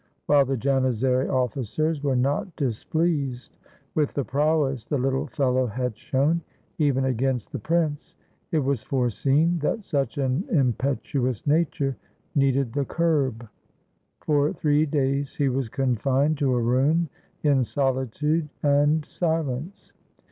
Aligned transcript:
While 0.25 0.45
the 0.45 0.57
Janizary 0.57 1.29
officers 1.31 2.01
were 2.01 2.15
not 2.15 2.55
displeased 2.55 3.55
with 3.93 4.15
the 4.15 4.25
prowess 4.25 4.83
the 4.83 4.97
little 4.97 5.27
fellow 5.27 5.67
had 5.67 5.95
shown, 5.95 6.41
even 6.79 7.05
against 7.05 7.51
the 7.51 7.59
prince, 7.59 8.15
it 8.51 8.57
was 8.57 8.81
foreseen 8.81 9.59
that 9.59 9.83
such 9.83 10.17
an 10.17 10.43
impetuous 10.49 11.45
nature 11.45 11.97
needed 12.33 12.73
the 12.73 12.83
curb. 12.85 13.47
For 14.21 14.51
three 14.53 14.87
days 14.87 15.35
he 15.35 15.49
was 15.49 15.69
confined 15.69 16.39
to 16.39 16.51
a 16.55 16.61
room 16.63 17.07
in 17.43 17.63
solitude 17.63 18.49
and 18.63 19.05
silence. 19.05 19.93